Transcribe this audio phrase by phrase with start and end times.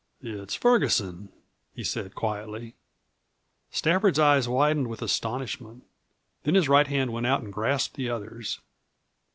[0.23, 1.29] "It's Ferguson,"
[1.75, 2.73] he said quietly.
[3.69, 5.83] Stafford's eyes widened with astonishment.
[6.41, 8.59] Then his right hand went out and grasped the other's.